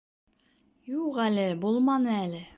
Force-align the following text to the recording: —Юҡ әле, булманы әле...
—Юҡ 0.93 1.21
әле, 1.27 1.47
булманы 1.67 2.15
әле... 2.21 2.47